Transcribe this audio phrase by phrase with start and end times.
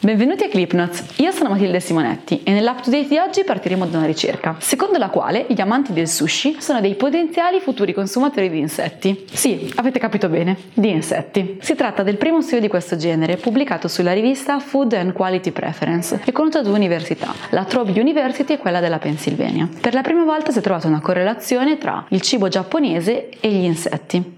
[0.00, 3.98] Benvenuti a ClipNotes, io sono Matilde Simonetti e nell'up to date di oggi partiremo da
[3.98, 8.60] una ricerca, secondo la quale gli amanti del sushi sono dei potenziali futuri consumatori di
[8.60, 9.24] insetti.
[9.32, 11.58] Sì, avete capito bene, di insetti.
[11.60, 16.20] Si tratta del primo studio di questo genere pubblicato sulla rivista Food and Quality Preference
[16.24, 19.68] e conta due università, la Trobe University e quella della Pennsylvania.
[19.80, 23.64] Per la prima volta si è trovata una correlazione tra il cibo giapponese e gli
[23.64, 24.36] insetti.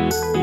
[0.00, 0.40] È stato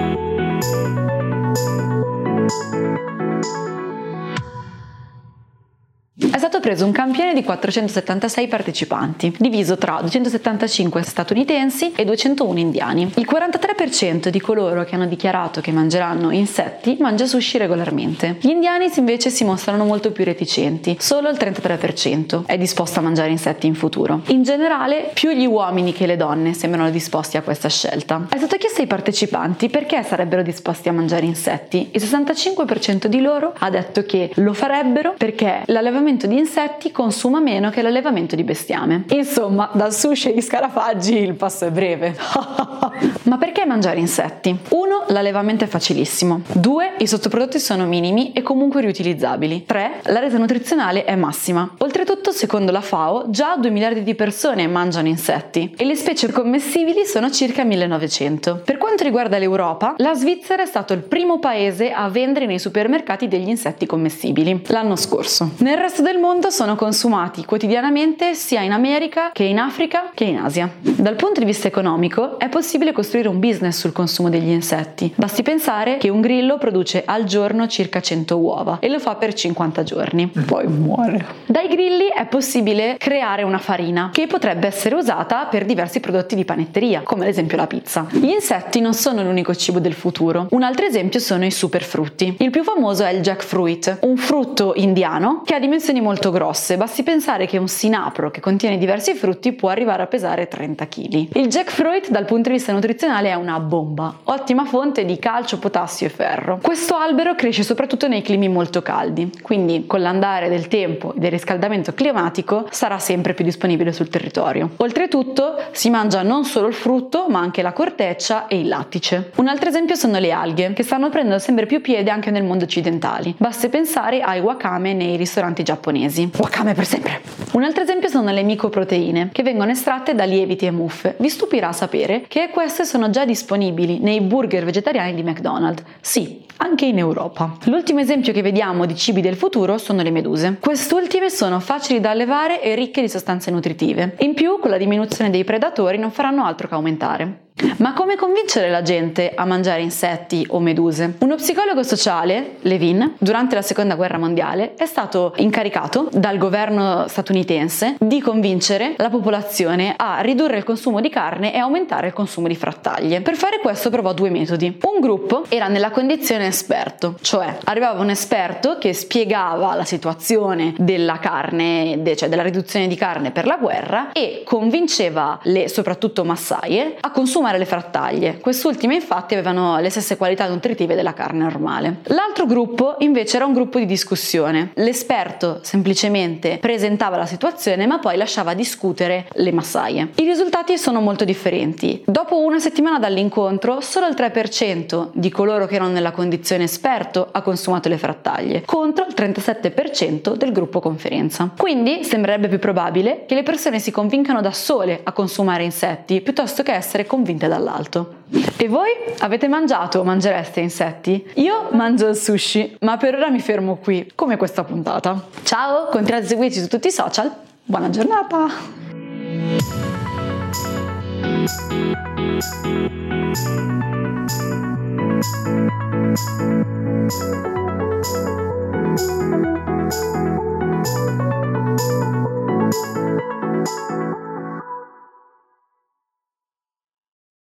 [6.67, 13.09] preso un campione di 476 partecipanti, diviso tra 275 statunitensi e 201 indiani.
[13.15, 18.35] Il 43% di coloro che hanno dichiarato che mangeranno insetti mangia sushi regolarmente.
[18.41, 23.29] Gli indiani invece si mostrano molto più reticenti, solo il 33% è disposto a mangiare
[23.29, 24.23] insetti in futuro.
[24.27, 28.25] In generale, più gli uomini che le donne sembrano disposti a questa scelta.
[28.27, 31.91] È stato chiesto ai partecipanti perché sarebbero disposti a mangiare insetti.
[31.93, 36.55] Il 65% di loro ha detto che lo farebbero perché l'allevamento di insetti
[36.91, 39.03] consuma meno che l'allevamento di bestiame.
[39.09, 42.17] Insomma, dal sushi agli scarafaggi il passo è breve.
[43.23, 44.57] Ma perché mangiare insetti?
[44.69, 45.05] 1.
[45.09, 46.41] L'allevamento è facilissimo.
[46.53, 46.95] 2.
[46.97, 49.65] I sottoprodotti sono minimi e comunque riutilizzabili.
[49.65, 50.01] 3.
[50.05, 51.75] La rete nutrizionale è massima.
[51.77, 57.05] Oltretutto, secondo la FAO, già 2 miliardi di persone mangiano insetti e le specie commestibili
[57.05, 58.61] sono circa 1900.
[58.65, 63.27] Per quanto riguarda l'Europa, la Svizzera è stato il primo paese a vendere nei supermercati
[63.27, 65.51] degli insetti commestibili l'anno scorso.
[65.57, 70.37] Nel resto del mondo sono consumati quotidianamente sia in America che in Africa che in
[70.37, 70.69] Asia.
[70.81, 75.13] Dal punto di vista economico è possibile costruire un business sul consumo degli insetti.
[75.15, 79.33] Basti pensare che un grillo produce al giorno circa 100 uova e lo fa per
[79.33, 80.27] 50 giorni.
[80.27, 81.25] Poi muore.
[81.45, 86.45] Dai grilli è possibile creare una farina che potrebbe essere usata per diversi prodotti di
[86.45, 88.07] panetteria, come ad esempio la pizza.
[88.09, 90.47] Gli insetti non sono l'unico cibo del futuro.
[90.51, 92.35] Un altro esempio sono i superfrutti.
[92.39, 97.01] Il più famoso è il jackfruit, un frutto indiano che ha dimensioni molto grosse, basti
[97.01, 101.27] pensare che un sinapro che contiene diversi frutti può arrivare a pesare 30 kg.
[101.35, 106.05] Il jackfruit dal punto di vista nutrizionale è una bomba, ottima fonte di calcio, potassio
[106.05, 106.59] e ferro.
[106.61, 111.31] Questo albero cresce soprattutto nei climi molto caldi, quindi con l'andare del tempo e del
[111.31, 114.69] riscaldamento climatico sarà sempre più disponibile sul territorio.
[114.77, 119.31] Oltretutto si mangia non solo il frutto ma anche la corteccia e il lattice.
[119.37, 122.65] Un altro esempio sono le alghe, che stanno prendendo sempre più piede anche nel mondo
[122.65, 123.33] occidentale.
[123.37, 126.29] Basti pensare ai wakame nei ristoranti giapponesi giapponesi.
[126.37, 127.21] Wakame per sempre!
[127.51, 131.15] Un altro esempio sono le micoproteine, che vengono estratte da lieviti e muffe.
[131.19, 135.83] Vi stupirà sapere che queste sono già disponibili nei burger vegetariani di McDonald's.
[136.01, 137.57] Sì, anche in Europa.
[137.65, 140.57] L'ultimo esempio che vediamo di cibi del futuro sono le meduse.
[140.59, 144.15] Quest'ultime sono facili da allevare e ricche di sostanze nutritive.
[144.19, 147.46] In più, con la diminuzione dei predatori non faranno altro che aumentare.
[147.77, 151.15] Ma come convincere la gente a mangiare insetti o meduse?
[151.19, 157.95] Uno psicologo sociale, Levin, durante la seconda guerra mondiale è stato incaricato dal governo statunitense
[157.99, 162.55] di convincere la popolazione a ridurre il consumo di carne e aumentare il consumo di
[162.55, 163.21] frattaglie.
[163.21, 164.79] Per fare questo provò due metodi.
[164.81, 171.17] Un gruppo era nella condizione esperto, cioè arrivava un esperto che spiegava la situazione della
[171.17, 177.11] carne, cioè della riduzione di carne per la guerra e convinceva le soprattutto massaie a
[177.11, 178.37] consumare consumare le frattaglie.
[178.39, 181.97] Quest'ultime infatti avevano le stesse qualità nutritive della carne normale.
[182.03, 184.71] L'altro gruppo invece era un gruppo di discussione.
[184.75, 190.09] L'esperto semplicemente presentava la situazione ma poi lasciava discutere le massaie.
[190.15, 192.03] I risultati sono molto differenti.
[192.05, 197.41] Dopo una settimana dall'incontro solo il 3% di coloro che erano nella condizione esperto ha
[197.41, 201.51] consumato le frattaglie, contro il 37% del gruppo conferenza.
[201.57, 206.63] Quindi sembrerebbe più probabile che le persone si convincano da sole a consumare insetti piuttosto
[206.63, 208.15] che essere convinte spinte dall'alto.
[208.57, 208.89] E voi
[209.19, 211.25] avete mangiato o mangereste insetti?
[211.35, 215.23] Io mangio il sushi, ma per ora mi fermo qui, come questa puntata.
[215.43, 217.31] Ciao, continuate a seguirci su tutti i social.
[217.63, 218.75] Buona giornata!